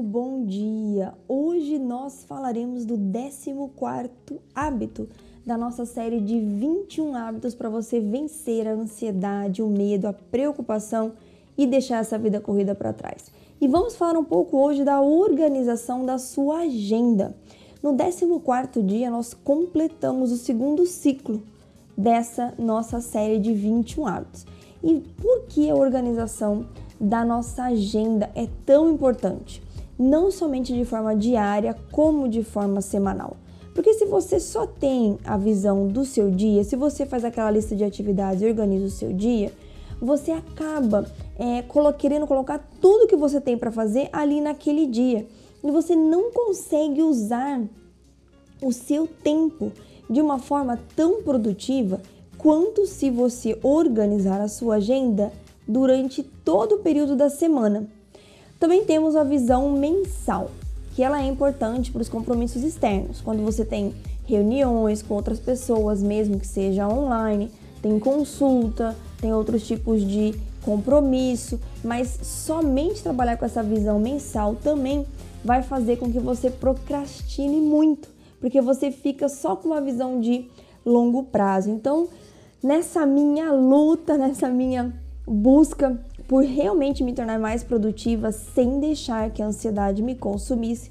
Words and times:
bom 0.00 0.46
dia! 0.46 1.12
Hoje 1.28 1.78
nós 1.78 2.24
falaremos 2.24 2.86
do 2.86 2.96
14 2.96 4.40
hábito 4.54 5.08
da 5.44 5.58
nossa 5.58 5.84
série 5.84 6.20
de 6.20 6.40
21 6.40 7.14
hábitos 7.14 7.54
para 7.54 7.68
você 7.68 8.00
vencer 8.00 8.66
a 8.66 8.72
ansiedade, 8.72 9.60
o 9.60 9.68
medo, 9.68 10.06
a 10.06 10.12
preocupação 10.12 11.12
e 11.58 11.66
deixar 11.66 11.98
essa 11.98 12.16
vida 12.16 12.40
corrida 12.40 12.74
para 12.74 12.92
trás. 12.92 13.30
E 13.60 13.68
vamos 13.68 13.96
falar 13.96 14.18
um 14.18 14.24
pouco 14.24 14.56
hoje 14.56 14.84
da 14.84 15.00
organização 15.00 16.06
da 16.06 16.16
sua 16.16 16.60
agenda. 16.60 17.34
No 17.82 17.94
14 17.94 18.82
dia 18.82 19.10
nós 19.10 19.34
completamos 19.34 20.32
o 20.32 20.36
segundo 20.36 20.86
ciclo 20.86 21.42
dessa 21.98 22.54
nossa 22.58 23.00
série 23.00 23.38
de 23.38 23.52
21 23.52 24.06
hábitos. 24.06 24.46
E 24.82 25.00
por 25.20 25.42
que 25.48 25.68
a 25.68 25.74
organização 25.74 26.66
da 27.00 27.24
nossa 27.24 27.64
agenda 27.64 28.30
é 28.34 28.48
tão 28.64 28.90
importante, 28.90 29.60
não 30.02 30.30
somente 30.30 30.72
de 30.72 30.84
forma 30.84 31.14
diária, 31.14 31.76
como 31.92 32.28
de 32.28 32.42
forma 32.42 32.80
semanal. 32.80 33.36
Porque 33.74 33.94
se 33.94 34.04
você 34.04 34.40
só 34.40 34.66
tem 34.66 35.16
a 35.24 35.36
visão 35.36 35.86
do 35.86 36.04
seu 36.04 36.30
dia, 36.30 36.64
se 36.64 36.76
você 36.76 37.06
faz 37.06 37.24
aquela 37.24 37.50
lista 37.50 37.74
de 37.76 37.84
atividades 37.84 38.42
e 38.42 38.46
organiza 38.46 38.84
o 38.84 38.90
seu 38.90 39.12
dia, 39.12 39.52
você 40.00 40.32
acaba 40.32 41.06
é, 41.38 41.64
querendo 41.96 42.26
colocar 42.26 42.58
tudo 42.80 43.06
que 43.06 43.16
você 43.16 43.40
tem 43.40 43.56
para 43.56 43.70
fazer 43.70 44.08
ali 44.12 44.40
naquele 44.40 44.86
dia. 44.86 45.26
E 45.62 45.70
você 45.70 45.94
não 45.94 46.32
consegue 46.32 47.02
usar 47.02 47.62
o 48.60 48.72
seu 48.72 49.06
tempo 49.06 49.70
de 50.10 50.20
uma 50.20 50.38
forma 50.38 50.78
tão 50.96 51.22
produtiva 51.22 52.02
quanto 52.36 52.86
se 52.86 53.08
você 53.08 53.56
organizar 53.62 54.40
a 54.40 54.48
sua 54.48 54.74
agenda 54.74 55.32
durante 55.66 56.22
todo 56.22 56.74
o 56.74 56.78
período 56.80 57.14
da 57.14 57.30
semana. 57.30 57.88
Também 58.62 58.84
temos 58.84 59.16
a 59.16 59.24
visão 59.24 59.72
mensal, 59.72 60.52
que 60.94 61.02
ela 61.02 61.20
é 61.20 61.26
importante 61.26 61.90
para 61.90 62.00
os 62.00 62.08
compromissos 62.08 62.62
externos, 62.62 63.20
quando 63.20 63.42
você 63.42 63.64
tem 63.64 63.92
reuniões 64.24 65.02
com 65.02 65.14
outras 65.14 65.40
pessoas, 65.40 66.00
mesmo 66.00 66.38
que 66.38 66.46
seja 66.46 66.86
online, 66.86 67.50
tem 67.82 67.98
consulta, 67.98 68.96
tem 69.20 69.34
outros 69.34 69.66
tipos 69.66 70.06
de 70.06 70.32
compromisso, 70.64 71.58
mas 71.82 72.20
somente 72.22 73.02
trabalhar 73.02 73.36
com 73.36 73.44
essa 73.44 73.64
visão 73.64 73.98
mensal 73.98 74.54
também 74.54 75.04
vai 75.44 75.64
fazer 75.64 75.96
com 75.96 76.12
que 76.12 76.20
você 76.20 76.48
procrastine 76.48 77.60
muito, 77.60 78.08
porque 78.40 78.60
você 78.60 78.92
fica 78.92 79.28
só 79.28 79.56
com 79.56 79.70
uma 79.70 79.80
visão 79.80 80.20
de 80.20 80.48
longo 80.86 81.24
prazo. 81.24 81.68
Então, 81.68 82.08
nessa 82.62 83.04
minha 83.04 83.50
luta, 83.50 84.14
nessa 84.16 84.48
minha 84.48 84.94
busca 85.26 86.00
por 86.32 86.44
realmente 86.44 87.04
me 87.04 87.12
tornar 87.12 87.38
mais 87.38 87.62
produtiva 87.62 88.32
sem 88.32 88.80
deixar 88.80 89.28
que 89.28 89.42
a 89.42 89.46
ansiedade 89.48 90.02
me 90.02 90.14
consumisse, 90.14 90.88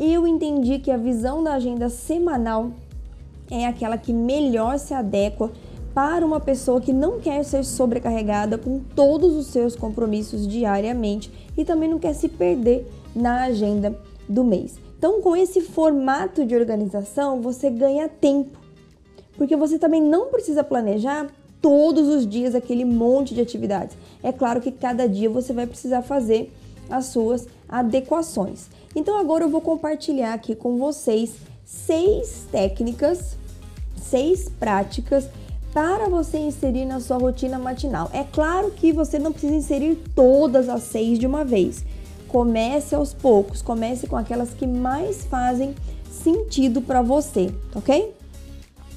eu 0.00 0.26
entendi 0.26 0.80
que 0.80 0.90
a 0.90 0.96
visão 0.96 1.44
da 1.44 1.54
agenda 1.54 1.88
semanal 1.88 2.72
é 3.48 3.68
aquela 3.68 3.96
que 3.96 4.12
melhor 4.12 4.80
se 4.80 4.92
adequa 4.92 5.48
para 5.94 6.26
uma 6.26 6.40
pessoa 6.40 6.80
que 6.80 6.92
não 6.92 7.20
quer 7.20 7.44
ser 7.44 7.64
sobrecarregada 7.64 8.58
com 8.58 8.80
todos 8.80 9.36
os 9.36 9.46
seus 9.46 9.76
compromissos 9.76 10.44
diariamente 10.44 11.30
e 11.56 11.64
também 11.64 11.88
não 11.88 12.00
quer 12.00 12.12
se 12.12 12.28
perder 12.28 12.84
na 13.14 13.44
agenda 13.44 13.96
do 14.28 14.42
mês. 14.42 14.76
Então, 14.98 15.22
com 15.22 15.36
esse 15.36 15.60
formato 15.60 16.44
de 16.44 16.56
organização, 16.56 17.40
você 17.40 17.70
ganha 17.70 18.08
tempo, 18.08 18.58
porque 19.36 19.54
você 19.54 19.78
também 19.78 20.02
não 20.02 20.30
precisa 20.30 20.64
planejar 20.64 21.28
todos 21.60 22.08
os 22.08 22.26
dias 22.26 22.54
aquele 22.54 22.84
monte 22.84 23.34
de 23.34 23.40
atividades. 23.40 23.96
É 24.22 24.32
claro 24.32 24.60
que 24.60 24.70
cada 24.70 25.08
dia 25.08 25.28
você 25.28 25.52
vai 25.52 25.66
precisar 25.66 26.02
fazer 26.02 26.52
as 26.88 27.06
suas 27.06 27.46
adequações. 27.68 28.66
Então 28.94 29.18
agora 29.18 29.44
eu 29.44 29.48
vou 29.48 29.60
compartilhar 29.60 30.34
aqui 30.34 30.54
com 30.54 30.76
vocês 30.78 31.34
seis 31.64 32.46
técnicas, 32.50 33.36
seis 33.96 34.48
práticas 34.48 35.28
para 35.72 36.08
você 36.08 36.38
inserir 36.38 36.84
na 36.84 36.98
sua 36.98 37.18
rotina 37.18 37.58
matinal. 37.58 38.10
É 38.12 38.24
claro 38.24 38.72
que 38.72 38.92
você 38.92 39.18
não 39.18 39.30
precisa 39.30 39.54
inserir 39.54 39.96
todas 40.14 40.68
as 40.68 40.82
seis 40.82 41.18
de 41.18 41.26
uma 41.26 41.44
vez. 41.44 41.84
Comece 42.26 42.94
aos 42.94 43.14
poucos, 43.14 43.62
comece 43.62 44.06
com 44.06 44.16
aquelas 44.16 44.50
que 44.50 44.66
mais 44.66 45.24
fazem 45.24 45.74
sentido 46.10 46.80
para 46.82 47.02
você, 47.02 47.52
ok? 47.74 48.12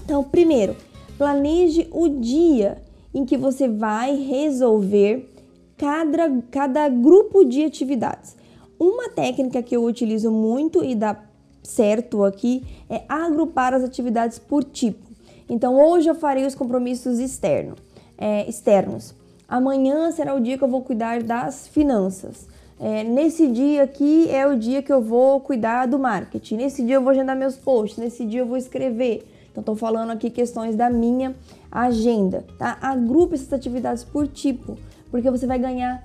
Então, 0.03 0.23
primeiro, 0.23 0.75
Planeje 1.23 1.87
o 1.89 2.09
dia 2.09 2.79
em 3.15 3.23
que 3.23 3.37
você 3.37 3.65
vai 3.65 4.13
resolver 4.13 5.33
cada, 5.77 6.29
cada 6.51 6.89
grupo 6.89 7.45
de 7.45 7.63
atividades. 7.63 8.35
Uma 8.77 9.07
técnica 9.07 9.63
que 9.63 9.73
eu 9.73 9.85
utilizo 9.85 10.29
muito 10.29 10.83
e 10.83 10.93
dá 10.93 11.17
certo 11.63 12.25
aqui 12.25 12.65
é 12.89 13.03
agrupar 13.07 13.73
as 13.73 13.85
atividades 13.85 14.37
por 14.37 14.65
tipo. 14.65 14.99
Então, 15.47 15.81
hoje 15.81 16.09
eu 16.09 16.15
farei 16.15 16.45
os 16.45 16.55
compromissos 16.55 17.19
externo, 17.19 17.75
é, 18.17 18.45
externos. 18.49 19.15
Amanhã 19.47 20.11
será 20.11 20.35
o 20.35 20.41
dia 20.41 20.57
que 20.57 20.63
eu 20.65 20.67
vou 20.67 20.81
cuidar 20.81 21.23
das 21.23 21.69
finanças. 21.69 22.49
É, 22.77 23.01
nesse 23.01 23.47
dia 23.47 23.83
aqui 23.83 24.29
é 24.29 24.45
o 24.45 24.57
dia 24.59 24.81
que 24.81 24.91
eu 24.91 25.01
vou 25.01 25.39
cuidar 25.39 25.85
do 25.85 25.97
marketing. 25.97 26.57
Nesse 26.57 26.83
dia 26.83 26.95
eu 26.95 27.01
vou 27.01 27.11
agendar 27.11 27.37
meus 27.37 27.55
posts. 27.55 27.97
Nesse 27.97 28.25
dia 28.25 28.41
eu 28.41 28.45
vou 28.45 28.57
escrever. 28.57 29.25
Então, 29.53 29.61
estou 29.61 29.75
falando 29.75 30.09
aqui 30.09 30.31
questões 30.31 30.75
da 30.75 30.89
minha 30.89 31.35
agenda, 31.71 32.43
tá? 32.57 32.75
Agrupe 32.81 33.35
essas 33.35 33.53
atividades 33.53 34.03
por 34.03 34.27
tipo, 34.27 34.75
porque 35.11 35.29
você 35.29 35.45
vai 35.45 35.59
ganhar 35.59 36.03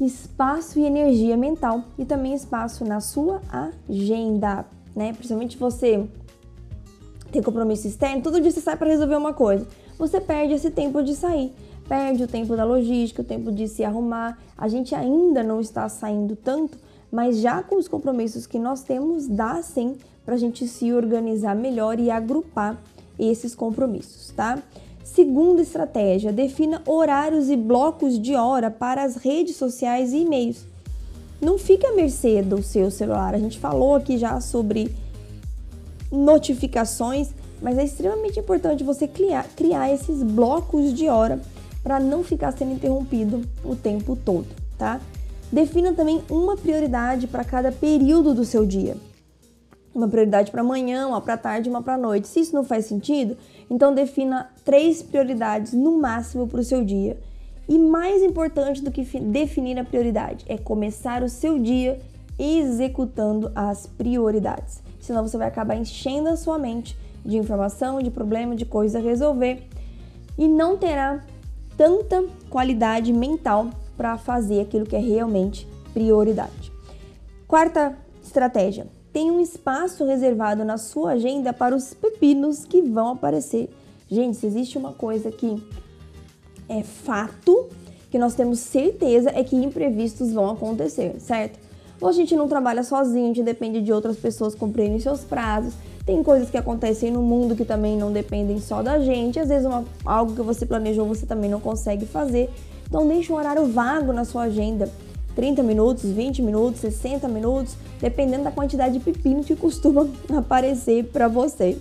espaço 0.00 0.80
e 0.80 0.84
energia 0.84 1.36
mental 1.36 1.84
e 1.96 2.04
também 2.04 2.34
espaço 2.34 2.84
na 2.84 3.00
sua 3.00 3.40
agenda, 3.88 4.66
né? 4.94 5.12
Principalmente 5.12 5.56
você 5.56 6.04
tem 7.30 7.40
compromisso 7.40 7.86
externo, 7.86 8.22
todo 8.22 8.40
dia 8.40 8.50
você 8.50 8.60
sai 8.60 8.76
para 8.76 8.88
resolver 8.88 9.14
uma 9.14 9.32
coisa. 9.32 9.68
Você 9.96 10.20
perde 10.20 10.54
esse 10.54 10.72
tempo 10.72 11.00
de 11.00 11.14
sair, 11.14 11.52
perde 11.88 12.24
o 12.24 12.26
tempo 12.26 12.56
da 12.56 12.64
logística, 12.64 13.22
o 13.22 13.24
tempo 13.24 13.52
de 13.52 13.68
se 13.68 13.84
arrumar. 13.84 14.36
A 14.58 14.66
gente 14.66 14.96
ainda 14.96 15.44
não 15.44 15.60
está 15.60 15.88
saindo 15.88 16.34
tanto, 16.34 16.76
mas 17.10 17.38
já 17.38 17.62
com 17.62 17.76
os 17.76 17.88
compromissos 17.88 18.46
que 18.46 18.58
nós 18.58 18.82
temos, 18.82 19.26
dá 19.26 19.62
sim 19.62 19.96
para 20.24 20.34
a 20.34 20.38
gente 20.38 20.66
se 20.68 20.92
organizar 20.92 21.56
melhor 21.56 21.98
e 21.98 22.10
agrupar 22.10 22.80
esses 23.18 23.54
compromissos, 23.54 24.30
tá? 24.30 24.58
Segunda 25.02 25.60
estratégia, 25.60 26.32
defina 26.32 26.82
horários 26.86 27.50
e 27.50 27.56
blocos 27.56 28.18
de 28.18 28.34
hora 28.36 28.70
para 28.70 29.02
as 29.02 29.16
redes 29.16 29.56
sociais 29.56 30.12
e 30.12 30.18
e-mails. 30.18 30.64
Não 31.40 31.58
fique 31.58 31.84
à 31.86 31.92
mercê 31.94 32.42
do 32.42 32.62
seu 32.62 32.90
celular. 32.90 33.34
A 33.34 33.38
gente 33.38 33.58
falou 33.58 33.94
aqui 33.96 34.16
já 34.16 34.40
sobre 34.40 34.94
notificações, 36.12 37.30
mas 37.60 37.78
é 37.78 37.84
extremamente 37.84 38.38
importante 38.38 38.84
você 38.84 39.08
criar, 39.08 39.48
criar 39.56 39.92
esses 39.92 40.22
blocos 40.22 40.92
de 40.94 41.08
hora 41.08 41.40
para 41.82 41.98
não 41.98 42.22
ficar 42.22 42.52
sendo 42.52 42.72
interrompido 42.72 43.42
o 43.64 43.74
tempo 43.74 44.16
todo, 44.16 44.46
tá? 44.78 45.00
Defina 45.52 45.92
também 45.92 46.22
uma 46.30 46.56
prioridade 46.56 47.26
para 47.26 47.44
cada 47.44 47.72
período 47.72 48.32
do 48.34 48.44
seu 48.44 48.64
dia. 48.64 48.96
Uma 49.92 50.06
prioridade 50.06 50.52
para 50.52 50.60
amanhã, 50.60 51.08
uma 51.08 51.20
para 51.20 51.36
tarde, 51.36 51.68
uma 51.68 51.82
para 51.82 51.98
noite. 51.98 52.28
Se 52.28 52.40
isso 52.40 52.54
não 52.54 52.62
faz 52.62 52.86
sentido, 52.86 53.36
então 53.68 53.92
defina 53.92 54.48
três 54.64 55.02
prioridades 55.02 55.72
no 55.72 55.98
máximo 55.98 56.46
para 56.46 56.60
o 56.60 56.64
seu 56.64 56.84
dia. 56.84 57.18
E 57.68 57.78
mais 57.78 58.22
importante 58.22 58.82
do 58.82 58.90
que 58.90 59.02
definir 59.20 59.78
a 59.78 59.84
prioridade 59.84 60.44
é 60.48 60.56
começar 60.56 61.22
o 61.22 61.28
seu 61.28 61.58
dia 61.58 62.00
executando 62.38 63.50
as 63.54 63.86
prioridades. 63.86 64.80
Senão 65.00 65.26
você 65.26 65.36
vai 65.36 65.48
acabar 65.48 65.76
enchendo 65.76 66.28
a 66.28 66.36
sua 66.36 66.58
mente 66.58 66.96
de 67.24 67.36
informação, 67.36 68.00
de 68.00 68.10
problema, 68.10 68.54
de 68.54 68.64
coisa 68.64 68.98
a 68.98 69.02
resolver 69.02 69.62
e 70.38 70.48
não 70.48 70.76
terá 70.76 71.22
tanta 71.76 72.24
qualidade 72.48 73.12
mental 73.12 73.70
para 74.00 74.16
fazer 74.16 74.62
aquilo 74.62 74.86
que 74.86 74.96
é 74.96 74.98
realmente 74.98 75.68
prioridade. 75.92 76.72
Quarta 77.46 77.94
estratégia: 78.24 78.86
tem 79.12 79.30
um 79.30 79.42
espaço 79.42 80.06
reservado 80.06 80.64
na 80.64 80.78
sua 80.78 81.10
agenda 81.12 81.52
para 81.52 81.76
os 81.76 81.92
pepinos 81.92 82.64
que 82.64 82.80
vão 82.80 83.10
aparecer. 83.10 83.68
Gente, 84.08 84.38
se 84.38 84.46
existe 84.46 84.78
uma 84.78 84.94
coisa 84.94 85.30
que 85.30 85.62
é 86.66 86.82
fato, 86.82 87.68
que 88.10 88.18
nós 88.18 88.34
temos 88.34 88.60
certeza, 88.60 89.32
é 89.34 89.44
que 89.44 89.54
imprevistos 89.54 90.32
vão 90.32 90.48
acontecer, 90.48 91.16
certo? 91.20 91.58
A 92.02 92.12
gente 92.12 92.34
não 92.34 92.48
trabalha 92.48 92.82
sozinho, 92.82 93.24
a 93.24 93.28
gente 93.28 93.42
depende 93.42 93.82
de 93.82 93.92
outras 93.92 94.16
pessoas 94.16 94.54
cumprirem 94.54 94.98
seus 94.98 95.20
prazos. 95.20 95.74
Tem 96.06 96.22
coisas 96.22 96.48
que 96.48 96.56
acontecem 96.56 97.10
no 97.10 97.20
mundo 97.20 97.54
que 97.54 97.66
também 97.66 97.98
não 97.98 98.10
dependem 98.10 98.58
só 98.60 98.82
da 98.82 98.98
gente. 98.98 99.38
Às 99.38 99.50
vezes 99.50 99.66
uma, 99.66 99.84
algo 100.06 100.34
que 100.34 100.40
você 100.40 100.64
planejou 100.64 101.06
você 101.06 101.26
também 101.26 101.50
não 101.50 101.60
consegue 101.60 102.06
fazer. 102.06 102.48
Então 102.90 103.06
deixe 103.06 103.32
um 103.32 103.36
horário 103.36 103.66
vago 103.66 104.12
na 104.12 104.24
sua 104.24 104.42
agenda. 104.42 104.90
30 105.36 105.62
minutos, 105.62 106.10
20 106.10 106.42
minutos, 106.42 106.80
60 106.80 107.28
minutos, 107.28 107.76
dependendo 108.00 108.42
da 108.42 108.50
quantidade 108.50 108.98
de 108.98 109.04
pepinos 109.04 109.46
que 109.46 109.54
costuma 109.54 110.08
aparecer 110.36 111.04
para 111.04 111.28
você. 111.28 111.78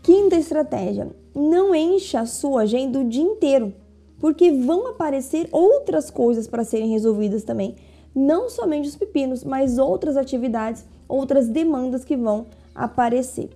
Quinta 0.00 0.36
estratégia: 0.36 1.08
não 1.34 1.74
encha 1.74 2.20
a 2.20 2.26
sua 2.26 2.62
agenda 2.62 3.00
o 3.00 3.08
dia 3.08 3.24
inteiro, 3.24 3.74
porque 4.20 4.52
vão 4.52 4.86
aparecer 4.86 5.48
outras 5.50 6.08
coisas 6.08 6.46
para 6.46 6.62
serem 6.62 6.88
resolvidas 6.88 7.42
também. 7.42 7.74
Não 8.14 8.48
somente 8.48 8.88
os 8.88 8.96
pepinos, 8.96 9.42
mas 9.42 9.76
outras 9.76 10.16
atividades, 10.16 10.84
outras 11.08 11.48
demandas 11.48 12.04
que 12.04 12.16
vão 12.16 12.46
aparecer. 12.72 13.50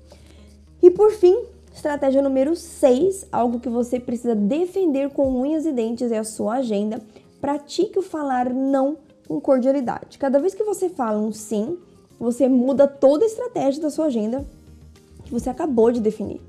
E 0.82 0.90
por 0.90 1.12
fim, 1.12 1.44
estratégia 1.76 2.22
número 2.22 2.56
6, 2.56 3.26
algo 3.30 3.60
que 3.60 3.68
você 3.68 4.00
precisa 4.00 4.34
defender 4.34 5.10
com 5.10 5.28
unhas 5.28 5.66
e 5.66 5.72
dentes 5.72 6.10
é 6.10 6.18
a 6.18 6.24
sua 6.24 6.56
agenda. 6.56 7.00
Pratique 7.38 7.98
o 7.98 8.02
falar 8.02 8.48
não 8.52 8.96
com 9.28 9.38
cordialidade. 9.40 10.16
Cada 10.18 10.40
vez 10.40 10.54
que 10.54 10.64
você 10.64 10.88
fala 10.88 11.18
um 11.18 11.30
sim, 11.30 11.78
você 12.18 12.48
muda 12.48 12.88
toda 12.88 13.24
a 13.24 13.28
estratégia 13.28 13.82
da 13.82 13.90
sua 13.90 14.06
agenda 14.06 14.44
que 15.24 15.30
você 15.30 15.50
acabou 15.50 15.92
de 15.92 16.00
definir. 16.00 16.40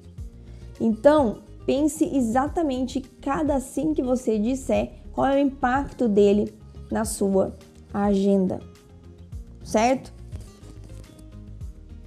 Então, 0.80 1.40
pense 1.66 2.06
exatamente 2.06 3.02
cada 3.22 3.60
sim 3.60 3.94
que 3.94 4.02
você 4.02 4.40
disser, 4.40 4.94
qual 5.12 5.28
é 5.28 5.36
o 5.36 5.40
impacto 5.40 6.08
dele 6.08 6.54
na 6.90 7.04
sua 7.04 7.54
agenda. 7.94 8.62
Certo? 9.62 10.14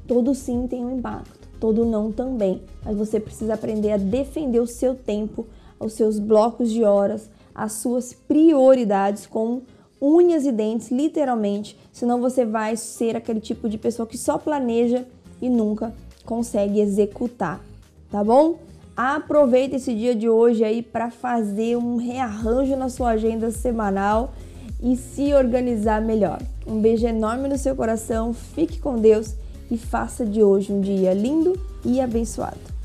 Todo 0.06 0.34
sim 0.34 0.67
tem 0.67 0.84
um 0.84 0.96
impacto, 0.96 1.39
todo 1.60 1.84
não 1.84 2.10
também, 2.10 2.62
mas 2.84 2.96
você 2.96 3.20
precisa 3.20 3.54
aprender 3.54 3.92
a 3.92 3.98
defender 3.98 4.58
o 4.60 4.66
seu 4.66 4.94
tempo, 4.94 5.46
os 5.78 5.92
seus 5.92 6.18
blocos 6.18 6.70
de 6.72 6.82
horas, 6.82 7.30
as 7.54 7.74
suas 7.74 8.12
prioridades 8.12 9.26
com 9.26 9.60
unhas 10.00 10.46
e 10.46 10.52
dentes, 10.52 10.90
literalmente, 10.90 11.78
senão 11.92 12.20
você 12.20 12.44
vai 12.44 12.74
ser 12.76 13.14
aquele 13.14 13.40
tipo 13.40 13.68
de 13.68 13.76
pessoa 13.76 14.06
que 14.06 14.16
só 14.16 14.38
planeja 14.38 15.04
e 15.42 15.50
nunca 15.50 15.94
consegue 16.24 16.80
executar, 16.80 17.60
tá 18.10 18.24
bom? 18.24 18.58
Aproveita 18.96 19.76
esse 19.76 19.94
dia 19.94 20.14
de 20.14 20.28
hoje 20.28 20.64
aí 20.64 20.82
para 20.82 21.10
fazer 21.10 21.76
um 21.76 21.96
rearranjo 21.96 22.76
na 22.76 22.88
sua 22.88 23.10
agenda 23.10 23.50
semanal 23.50 24.32
e 24.82 24.96
se 24.96 25.32
organizar 25.34 26.00
melhor. 26.00 26.40
Um 26.66 26.80
beijo 26.80 27.06
enorme 27.06 27.48
no 27.48 27.58
seu 27.58 27.74
coração, 27.76 28.32
fique 28.32 28.78
com 28.78 28.96
Deus 28.96 29.34
e 29.70 29.78
faça 29.78 30.25
de 30.26 30.43
hoje 30.43 30.72
um 30.72 30.81
dia 30.81 31.14
lindo 31.14 31.58
e 31.84 32.00
abençoado. 32.00 32.80